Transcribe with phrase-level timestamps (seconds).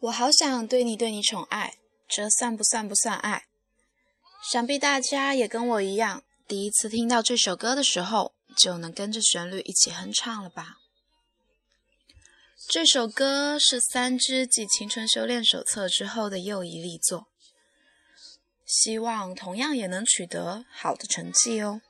[0.00, 1.74] 我好想对你对你宠爱，
[2.08, 3.46] 这算不算不算爱？
[4.50, 10.78] 想必大家也跟我一样，第一次听到这首歌的时候，就能跟着旋律一起哼唱了吧？
[12.68, 17.28] 这首歌是三只继《青春修炼手册》之后的又一力作，
[18.66, 21.80] 希望同样也能取得好的成绩哦。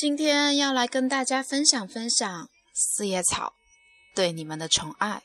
[0.00, 3.52] 今天要来跟大家分享分享四叶草
[4.14, 5.22] 对你们的宠爱。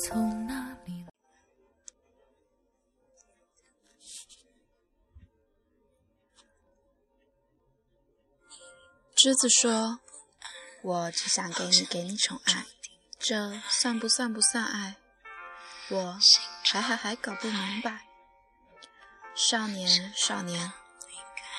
[0.00, 1.10] 从哪里来？
[9.16, 9.98] 栀子说
[10.84, 12.64] ：“我只想给你给你宠爱，
[13.18, 14.94] 这算不算不算爱？
[15.90, 16.18] 我
[16.62, 18.06] 还还还搞不明白。
[19.34, 20.72] 少年少年，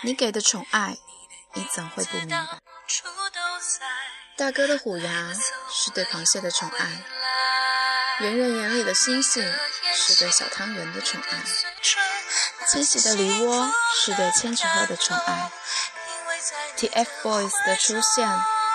[0.03, 0.97] 你给的宠爱，
[1.55, 2.61] 你怎会不明白？
[4.37, 5.33] 大哥的虎牙
[5.69, 7.03] 是对螃蟹的宠爱，
[8.19, 9.43] 圆圆眼里的星星
[9.93, 11.37] 是对小汤圆的宠爱，
[12.67, 15.49] 七喜的梨窝是对千纸鹤的宠爱。”
[16.77, 18.29] TFBOYS 的出现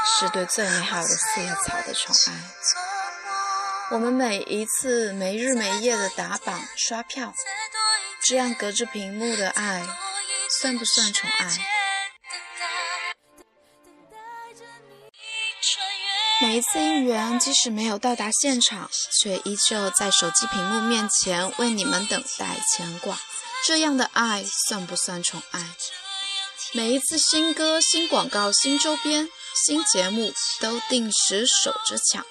[0.07, 2.33] 是对最美好的四叶草的宠爱。
[3.91, 7.35] 我们每一次没日没夜的打榜刷票，
[8.23, 9.87] 这样隔着屏幕的爱，
[10.61, 11.74] 算不算宠爱？
[16.45, 23.19] 每一次应援，即使没有到达现场，却依旧在手机屏幕面前为你们等待牵挂，
[23.67, 25.75] 这样的爱算不算宠爱？
[26.75, 29.27] 每一次新歌、新广告、新周边、
[29.65, 32.27] 新节目都定时守着抢，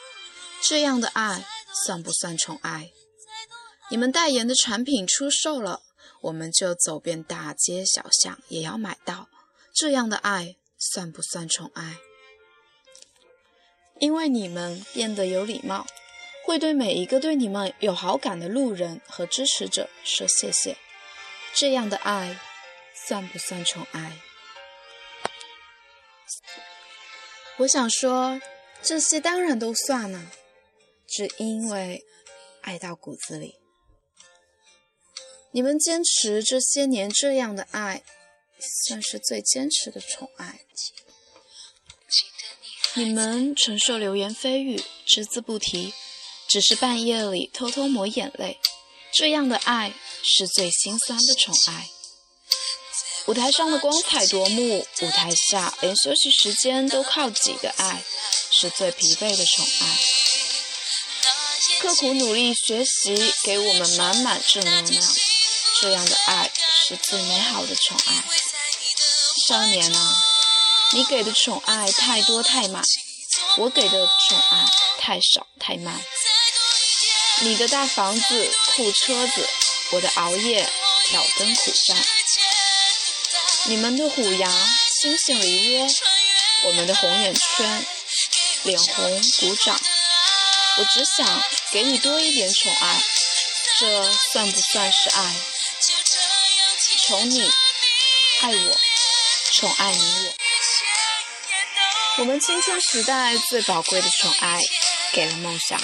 [0.62, 1.44] 这样的爱
[1.84, 2.92] 算不算宠爱？
[3.90, 5.82] 你们代言的产品出售了，
[6.22, 9.28] 我们就走遍大街小巷也要买到，
[9.74, 11.98] 这样的爱算不算宠爱？
[14.00, 15.86] 因为你们变得有礼貌，
[16.46, 20.76] 会对每一个对你们有好感的路人和支持者说谢谢，
[21.54, 22.40] 这样的爱
[22.94, 24.20] 算不算宠爱？
[27.60, 28.42] 我想说，
[28.82, 30.32] 这些当然都算了，
[31.08, 32.04] 只因为
[32.62, 33.56] 爱到骨子里。
[35.52, 38.02] 你们坚持这些年这样的爱，
[38.60, 40.62] 算是最坚持的宠爱。
[42.96, 45.92] 你们承受流言蜚语，只字不提，
[46.48, 48.60] 只是半夜里偷偷抹眼泪，
[49.12, 49.92] 这样的爱
[50.24, 51.90] 是最心酸的宠爱。
[53.26, 58.04] 舞台上的光彩夺目，舞台下连休息时间都靠挤的爱，
[58.52, 60.00] 是最疲惫的宠爱。
[61.80, 65.04] 刻苦努力学习，给我们满满正能量，
[65.82, 66.52] 这样的爱
[66.86, 68.24] 是最美好的宠爱。
[69.48, 70.26] 少年啊，
[70.94, 72.84] 你给的宠爱太多太满，
[73.58, 74.66] 我给的宠爱
[75.00, 76.00] 太少太慢。
[77.40, 79.50] 你的大房子、酷车子，
[79.90, 80.70] 我的熬夜、
[81.08, 81.98] 挑灯苦战。
[83.66, 84.52] 你们的虎牙、
[85.02, 85.88] 星星梨窝，
[86.66, 87.86] 我们的红眼圈、
[88.62, 89.80] 脸红鼓掌。
[90.78, 93.04] 我只想给你多一点宠爱，
[93.80, 95.36] 这算不算是爱？
[97.08, 97.52] 宠你，
[98.42, 98.78] 爱我，
[99.54, 100.43] 宠爱你我。
[102.20, 104.62] 我们青春时代最宝贵的宠爱，
[105.12, 105.80] 给了梦想。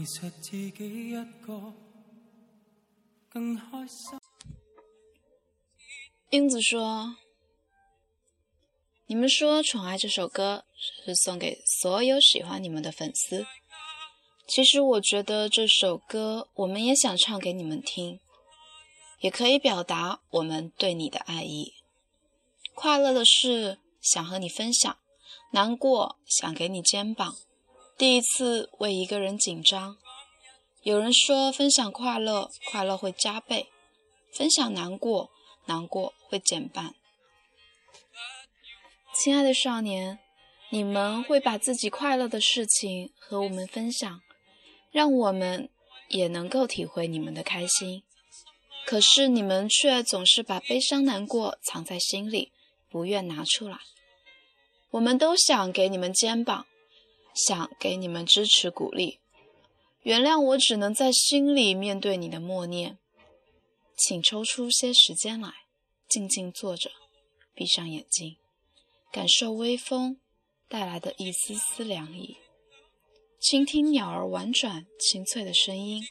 [0.00, 1.14] 其实自己一
[1.44, 1.74] 个
[3.28, 4.18] 更开心。
[6.30, 7.16] 英子说
[9.08, 13.44] ：“你们说《宠爱》这首歌是送给所有喜欢你们的粉丝。
[14.46, 18.20] 其实我觉得这首歌我们也想唱给你们听，
[19.18, 21.74] 也可以表达我们对你的爱意。
[22.74, 24.96] 快乐的事想和你分享，
[25.52, 27.36] 难过想给你肩膀。
[28.00, 29.98] 第一次为一个人紧张，
[30.82, 33.66] 有人说分享快乐，快乐会加倍；
[34.32, 35.30] 分享难过。”
[35.68, 36.94] 难过会减半。
[39.12, 40.18] 亲爱的少年，
[40.70, 44.22] 你们会把自己快乐的事情和我们分享，
[44.90, 45.68] 让我们
[46.08, 48.02] 也能够体会你们的开心。
[48.86, 52.50] 可是你们却总是把悲伤难过藏在心里，
[52.88, 53.78] 不愿拿出来。
[54.92, 56.66] 我们都想给你们肩膀，
[57.34, 59.18] 想给你们支持鼓励。
[60.02, 62.98] 原谅我只能在心里面对你的默念。
[63.96, 65.52] 请抽出些时间来，
[66.08, 66.90] 静静坐着，
[67.54, 68.36] 闭上眼睛，
[69.12, 70.18] 感受微风
[70.68, 72.38] 带来的一丝丝凉意，
[73.38, 76.02] 倾听鸟儿婉转清脆的声音，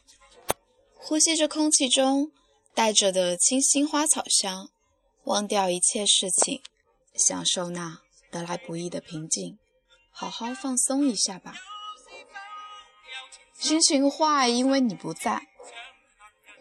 [0.94, 2.32] 呼吸着空气中
[2.76, 4.70] 带着的清新花草香，
[5.24, 6.62] 忘掉一切事情，
[7.16, 9.58] 享受那得来不易的平静，
[10.20, 11.56] 好好放松一下吧。
[13.58, 15.48] 心情坏，因为你不在。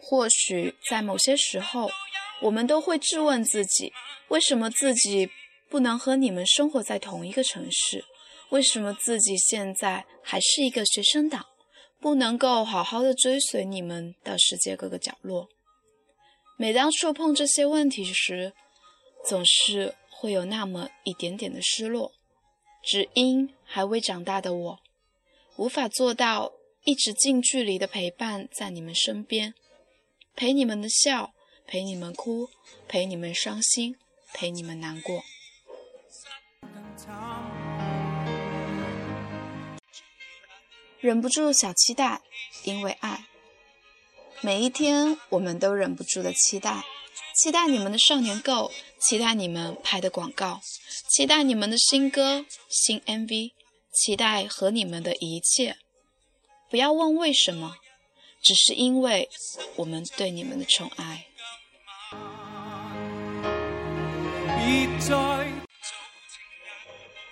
[0.01, 1.91] 或许在某些时候，
[2.41, 3.91] 我们都会质问自己：
[4.29, 5.29] 为什么自己
[5.69, 8.05] 不能和你们生活在同一个城市？
[8.47, 11.45] 为什么自己现在还是一个学生党，
[11.99, 15.49] 不能够好好的追随你们到世界各个角落？
[16.55, 18.53] 每当触碰这些问题时，
[19.25, 22.13] 总是会有那么一点点的失落，
[22.91, 24.79] 只因还未长大的我，
[25.57, 26.53] 无法做到
[26.85, 29.53] 一直近距离的陪伴在你们身边。
[30.35, 31.35] 陪你们的笑，
[31.67, 32.49] 陪你们哭，
[32.87, 33.95] 陪你们伤心，
[34.33, 35.21] 陪你们难过。
[40.99, 42.21] 忍不住小期待，
[42.63, 43.27] 因为爱。
[44.41, 46.83] 每一天，我们都忍不住的期待，
[47.35, 50.61] 期待你们的少年购，期待你们拍的广告，
[51.09, 53.51] 期待你们的新歌、新 MV，
[53.91, 55.77] 期待和你们的一切。
[56.69, 57.77] 不要问为什么。
[58.41, 59.29] 只是因为
[59.75, 61.25] 我们对你们的宠爱。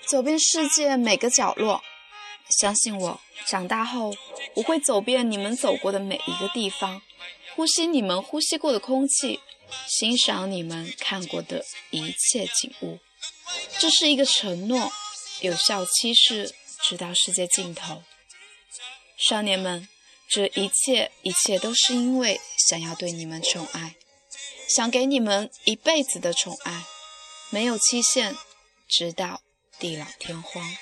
[0.06, 1.82] 走遍世界每个角落，
[2.50, 4.14] 相信我，长大后
[4.56, 7.02] 我会走遍你们走过的每一个地方，
[7.56, 9.40] 呼吸你们呼吸过的空气，
[9.88, 13.00] 欣赏你们看过的一切景物。
[13.80, 14.92] 这是一个承诺，
[15.42, 18.04] 有效期是直到世界尽头。
[19.18, 19.88] 少年们。
[20.30, 23.96] 这一切，一切都是因为想要对你们宠爱，
[24.68, 26.84] 想给你们一辈子的宠爱，
[27.50, 28.36] 没有期限，
[28.90, 29.42] 直到
[29.80, 30.76] 地老天荒。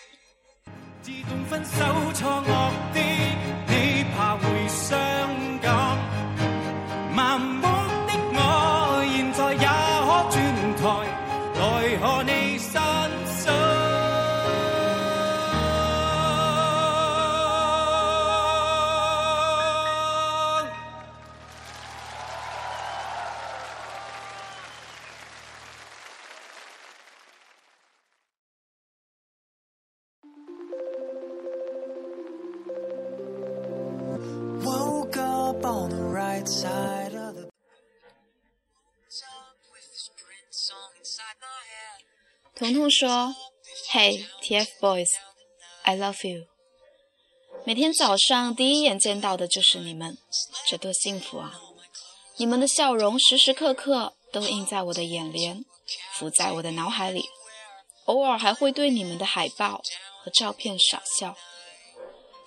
[42.55, 43.35] 彤彤说
[43.91, 46.45] ：“Hey TFBOYS，I love you。
[47.65, 50.17] 每天早上第一眼见到的就是你们，
[50.67, 51.59] 这多幸福啊！
[52.37, 55.65] 你们的笑容时时刻刻都印在我的眼帘，
[56.13, 57.25] 浮在我的脑海里。
[58.05, 59.81] 偶尔还会对你们的海报
[60.23, 61.35] 和照片傻笑。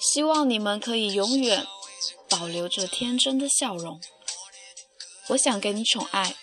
[0.00, 1.66] 希望你们可以永远
[2.30, 4.00] 保留着天真的笑容。
[5.28, 6.36] 我想给你宠爱，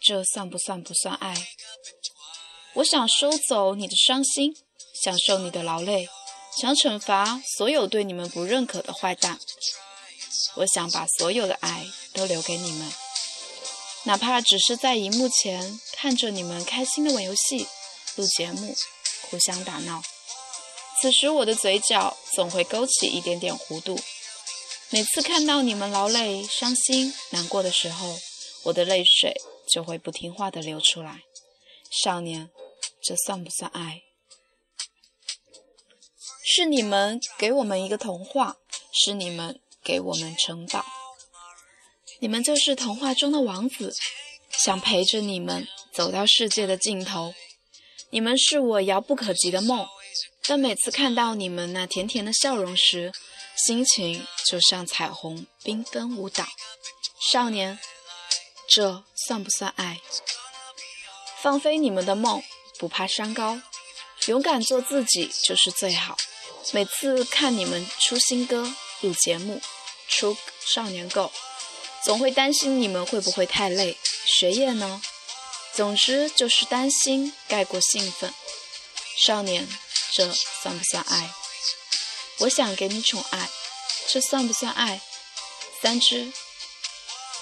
[0.00, 1.34] 这算不算不算爱？”
[2.74, 4.56] 我想收走你的伤心，
[4.94, 6.08] 享受你的劳累，
[6.58, 9.38] 想惩罚所有对你们不认可的坏蛋。
[10.54, 12.90] 我想把所有的爱都留给你们，
[14.04, 17.66] 哪怕只是在荧幕前看着你们开心的玩游戏、
[18.16, 18.74] 录节目、
[19.30, 20.02] 互相打闹。
[21.00, 24.00] 此时我的嘴角总会勾起一点点弧度。
[24.88, 28.18] 每次看到你们劳累、伤心、难过的时候，
[28.64, 29.34] 我的泪水
[29.70, 31.20] 就会不听话的流出来。
[32.02, 32.50] 少年。
[33.02, 34.02] 这算不算爱？
[36.44, 38.56] 是你们给我们一个童话，
[38.92, 40.84] 是你们给我们城堡。
[42.20, 43.94] 你们就是童话中的王子，
[44.50, 47.34] 想陪着你们走到世界的尽头。
[48.10, 49.86] 你们是我遥不可及的梦，
[50.46, 53.12] 但每次看到你们那甜甜的笑容时，
[53.56, 56.44] 心情就像彩虹缤纷舞蹈。
[57.30, 57.78] 少年，
[58.68, 60.00] 这算不算爱？
[61.40, 62.42] 放飞你们的梦，
[62.82, 63.60] 不怕山高，
[64.26, 66.16] 勇敢做自己就是最好。
[66.72, 69.62] 每次看你们出新歌、录节目、
[70.08, 70.36] 出
[70.66, 71.30] 少年购。
[72.02, 73.96] 总会担心你们会不会太累，
[74.26, 75.00] 学业呢？
[75.72, 78.34] 总之就是担心盖过兴奋。
[79.16, 79.68] 少年，
[80.12, 81.30] 这算不算爱？
[82.40, 83.48] 我想给你宠爱，
[84.08, 85.00] 这算不算爱？
[85.80, 86.32] 三只，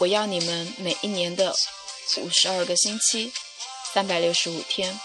[0.00, 1.56] 我要你们每一年的
[2.18, 3.32] 五十二个星期，
[3.94, 5.00] 三百六十五天，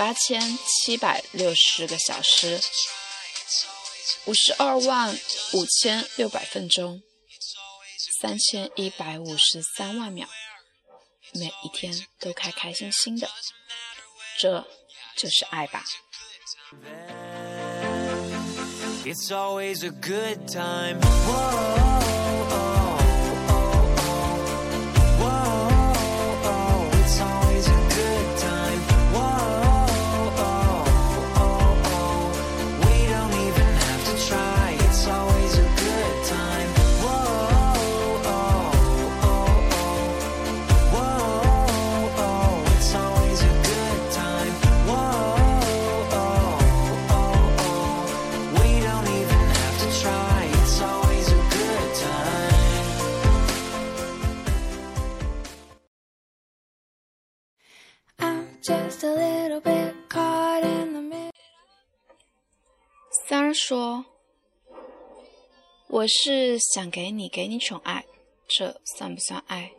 [0.00, 2.58] 八千七百六十个小时，
[4.24, 5.14] 五十二万
[5.52, 7.02] 五千六百分钟。
[8.18, 10.26] 三千一百五十三万秒，
[11.34, 13.28] 每一天都开开心心的，
[14.38, 14.66] 这
[15.18, 15.84] 就是爱吧。
[63.26, 64.04] 三儿说
[65.88, 68.04] ：“我是想给你，给你宠爱，
[68.46, 69.72] 这算不算爱？”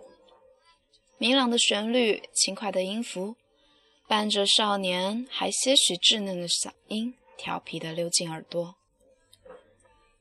[1.19, 3.35] 明朗的旋律，轻快的音符，
[4.07, 8.75] 伴着少年还些许稚嫩的嗓音，调皮的溜进耳朵。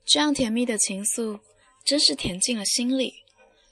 [0.05, 1.41] 这样甜蜜的情愫，
[1.87, 3.15] 真是甜进了心里，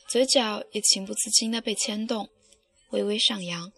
[0.09, 2.31] 嘴角也情不自禁的被牵动，
[2.93, 3.71] 微微上扬。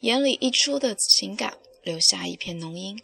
[0.00, 3.00] 眼里溢出的情感，留下一片浓荫。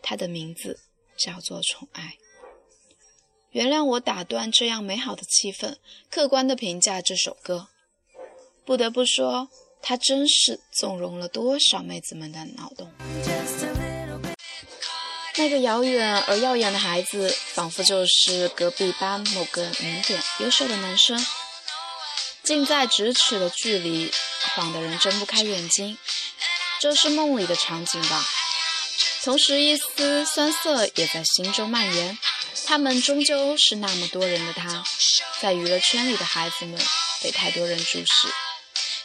[0.00, 0.78] 他的名字
[1.18, 2.16] 叫做宠爱。
[3.50, 5.76] 原谅我打断这样美好的气氛，
[6.10, 7.68] 客观的评价这首歌。
[8.64, 9.48] 不得不说，
[9.82, 12.92] 它真是纵容了多少妹子们的脑洞。
[15.38, 21.18] 那个遥远而耀眼的孩子，仿佛就是隔壁班某个明点优秀的男生，
[22.42, 24.10] 近在咫尺的距离，
[24.54, 25.98] 晃得人睁不开眼睛。
[26.80, 28.24] 这是梦里的场景吧？
[29.22, 32.18] 同时，一丝酸涩也在心中蔓延。
[32.64, 34.84] 他们终究是那么多人的他，
[35.40, 36.80] 在娱乐圈里的孩子们
[37.22, 38.28] 被太多人注视。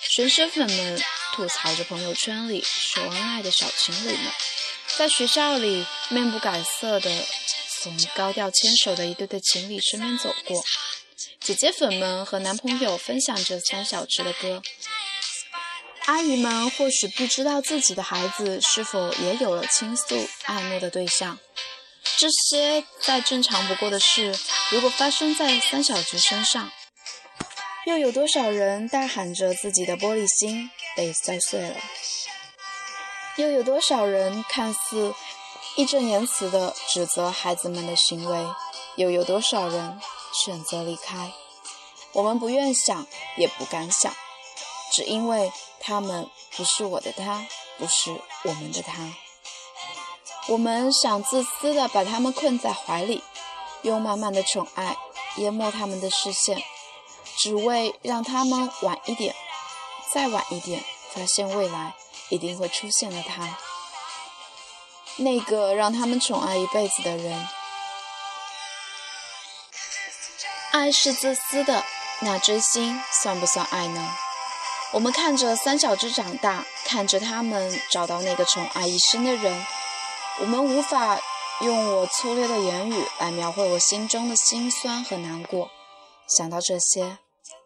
[0.09, 1.01] 学生粉们
[1.33, 4.31] 吐槽着朋友圈里秀恩爱的小情侣们，
[4.97, 7.09] 在学校里面不改色的
[7.81, 10.63] 从高调牵手的一对对情侣身边走过。
[11.39, 14.61] 姐姐粉们和男朋友分享着三小只的歌。
[16.05, 21.37] 阿姨们或许不知道自己的孩子是否也有了倾诉爱慕的对象，
[22.17, 24.37] 这些再正常不过的事，
[24.71, 26.71] 如果发生在三小只身上，
[27.85, 31.77] 又有多少人大喊着自己的玻璃心被摔碎了？
[33.37, 35.13] 又有多少人看似
[35.77, 38.45] 义正言辞地指责孩子们的行为？
[38.97, 40.01] 又有多少人
[40.43, 41.31] 选择离开？
[42.13, 44.13] 我们不愿想，也不敢想，
[44.93, 45.51] 只因为。
[45.83, 47.45] 他们不是我的他，
[47.77, 49.13] 不是我们的他。
[50.47, 53.23] 我们想自私的把他们困在怀里，
[53.83, 54.97] 用满满的宠爱
[55.37, 56.61] 淹没他们的视线，
[57.37, 59.35] 只为让他们晚一点，
[60.11, 60.83] 再晚一点，
[61.13, 61.93] 发现未来
[62.29, 63.57] 一定会出现的他，
[65.17, 67.47] 那个让他们宠爱一辈子的人。
[70.71, 71.83] 爱是自私的，
[72.21, 74.15] 那追星算不算爱呢？
[74.93, 79.65] 我们看着三小只长大，看着他们找到那个宠爱一生的人，
[80.41, 81.17] 我们无法
[81.61, 85.69] 用我粗略的言语来描绘我心中的辛酸和难过。
[86.27, 87.19] 想到这些，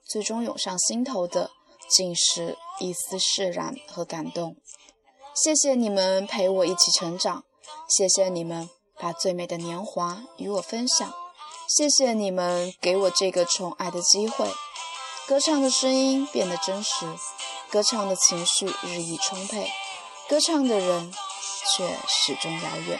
[0.07, 1.49] 最终涌上心头的，
[1.89, 4.57] 竟是一丝释然和感动。
[5.33, 7.43] 谢谢你们陪我一起成长，
[7.89, 11.11] 谢谢你们把最美的年华与我分享，
[11.67, 14.47] 谢谢你们给我这个宠爱的机会。
[15.27, 16.91] 歌唱的声音变得真实，
[17.71, 19.71] 歌唱的情绪日益充沛，
[20.29, 21.11] 歌唱的人
[21.75, 22.99] 却始终遥远。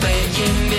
[0.00, 0.74] 被湮灭，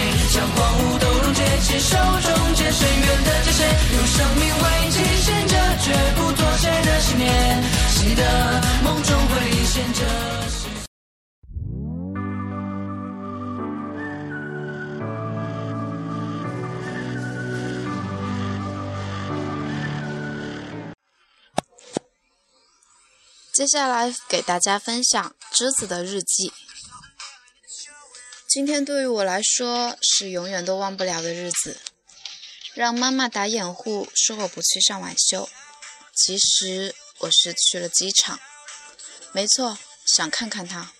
[0.55, 3.59] 荒芜都溶解，终结，深渊的界限，
[3.93, 4.65] 用生命为，
[5.81, 7.63] 绝不妥协的信念，
[7.95, 8.21] 记得
[8.83, 9.31] 梦中会
[9.65, 9.99] 现着。
[23.53, 26.49] 接下来给大家分享《栀子的日记》。
[28.49, 31.79] 今天对于我来说是永远都忘不了的日子。
[32.73, 35.47] 让妈妈打掩护说我不去上晚修，
[36.15, 38.39] 其实我是去了机场。
[39.33, 39.77] 没错，
[40.15, 40.91] 想看看她。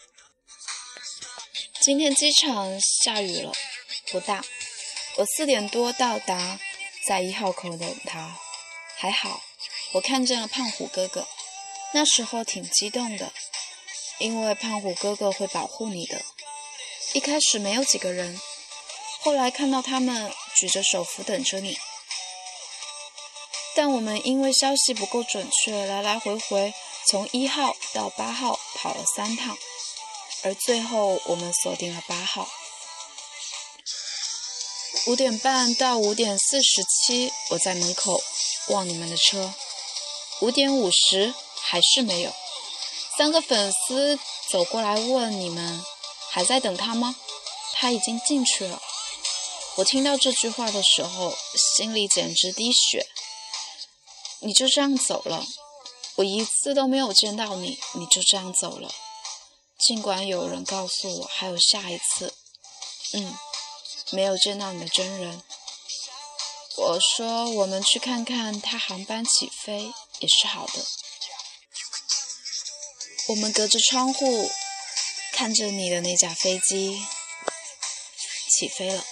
[1.82, 3.52] 今天机场下雨了，
[4.12, 4.46] 不大。
[5.18, 6.60] 我四点多到达，
[7.08, 8.38] 在一号口等她。
[8.96, 9.42] 还好，
[9.94, 11.28] 我看见了胖虎哥哥。
[11.96, 13.34] 那时候挺激动的，
[14.20, 16.22] 因为胖虎哥哥会保护你的。
[17.13, 18.39] 一开始没有几个人，
[19.22, 21.78] 后来看到他们举着手扶等着你。
[23.76, 26.74] 但我们因为消息不够准确，来来回回
[27.08, 29.58] 从一号到八号跑了三趟，
[30.43, 32.48] 而最后我们锁定了八号。
[35.08, 38.22] 五点半到五点四十七，我在门口
[38.67, 39.54] 望你们的车。
[40.41, 41.34] 五点五十。
[41.62, 42.34] 还是没有。
[43.15, 44.17] 三个粉丝
[44.50, 45.86] 走过来问你们
[46.30, 47.15] 还在等他吗？
[47.74, 48.82] 他已经进去了。
[49.78, 53.08] 我听到这句话的时候，心里简直滴血。
[54.42, 55.46] 你就这样走了，
[56.15, 58.94] 我一次都没有见到你，你就这样走了。
[59.78, 62.34] 尽管有人告诉我还有下一次，
[63.13, 63.38] 嗯，
[64.12, 65.42] 没有见到你的真人。
[66.76, 70.86] 我说我们去看看他航班起飞也是好的。
[73.28, 74.50] 我们隔着窗户
[75.39, 77.02] 看着你的那架飞机
[78.49, 79.06] 起飞了，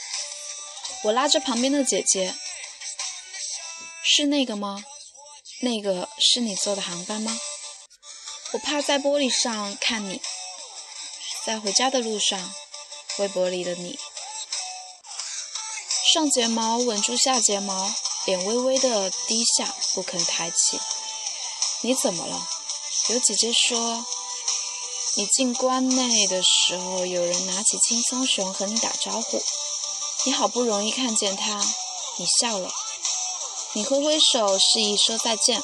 [1.04, 2.36] 我拉着旁边的姐姐，
[4.04, 4.84] 是那个吗？
[5.62, 7.40] 那个是你坐的航班吗？
[8.52, 10.22] 我趴在玻璃上看你，
[11.46, 12.54] 在回家的路上，
[13.20, 13.98] 微博里的你，
[16.12, 17.90] 上睫毛稳住下睫毛，
[18.26, 20.78] 脸微微的低下，不肯抬起。
[21.84, 22.50] 你怎么了？
[23.12, 24.06] 有姐姐说，
[25.18, 29.44] 你进关内的时候，有人拿起轻松熊和你打招呼。
[30.28, 31.60] 你好不容易看见他，
[32.20, 32.72] 你笑了，
[33.74, 35.64] 你挥挥手示意说再见。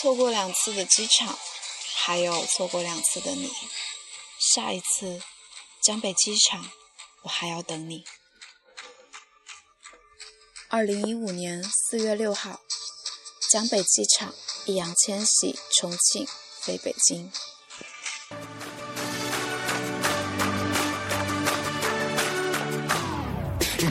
[0.00, 1.38] 错过两次的机场，
[1.96, 3.52] 还有错过两次的你。
[4.40, 5.20] 下一次，
[5.82, 6.70] 江北机场，
[7.24, 8.06] 我还要等你。
[10.70, 12.60] 二零一五年四月六号，
[13.50, 14.34] 江北机场。
[14.64, 16.26] 易烊千玺，重庆
[16.68, 17.30] 飞北京。
[23.78, 23.90] 今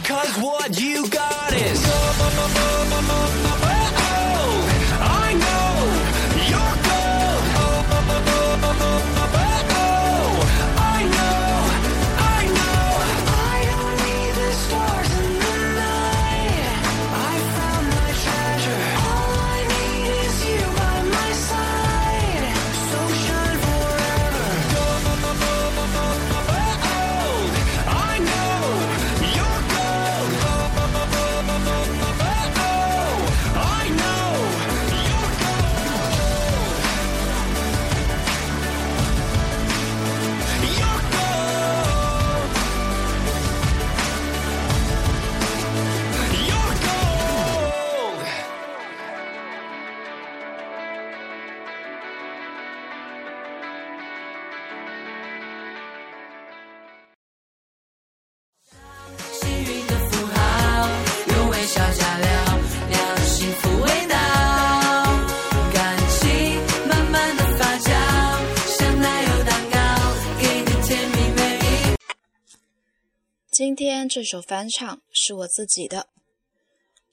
[73.87, 76.09] 今天这首翻唱是我自己的，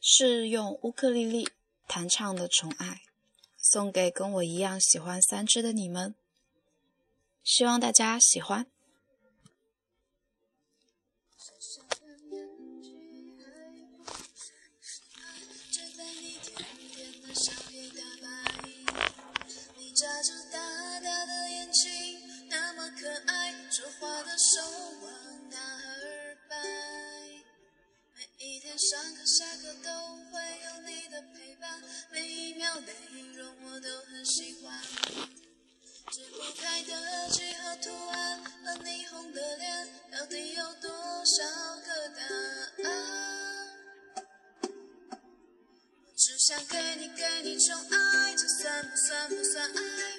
[0.00, 1.48] 是用乌克丽丽
[1.86, 2.86] 弹唱的《宠爱》，
[3.56, 6.16] 送给跟我一样喜欢三只的你们，
[7.44, 8.66] 希望大家喜欢。
[26.48, 26.56] 拜
[28.14, 29.90] 每一天上课下课都
[30.30, 32.92] 会有你的陪伴每一秒内
[33.36, 34.80] 容我都很喜欢。
[36.10, 40.90] 解不开的几何图案和你红的脸到底有多
[41.24, 41.42] 少
[41.84, 42.22] 个答
[42.84, 42.94] 案？
[46.06, 50.13] 我只想给你给你宠爱这算不算不算爱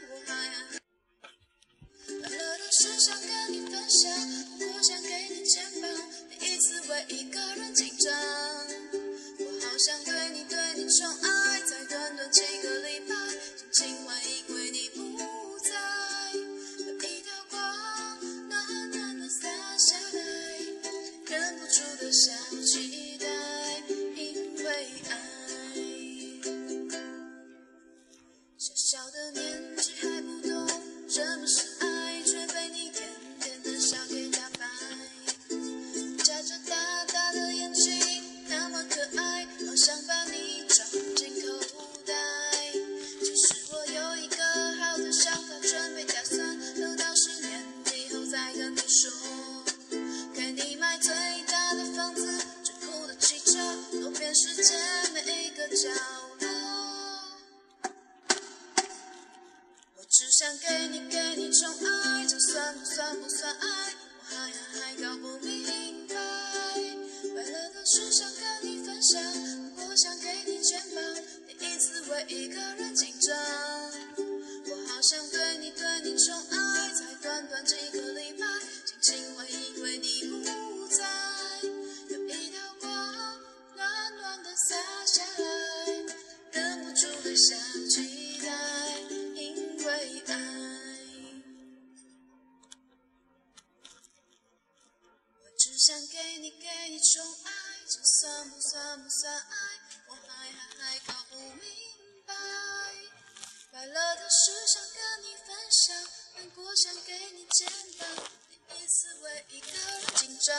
[99.22, 99.56] 算爱，
[100.10, 101.64] 我还还还搞不明
[102.26, 102.34] 白。
[103.72, 105.96] 快乐的事想跟你分享，
[106.36, 107.66] 难过想给你肩
[107.98, 108.10] 膀，
[108.68, 110.54] 第一次为一个人紧张，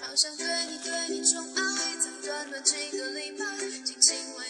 [0.00, 3.44] 好想对你对你宠爱，才短短几个礼拜，
[3.86, 4.49] 轻轻吻。